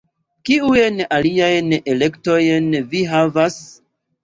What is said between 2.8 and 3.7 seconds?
vi havas?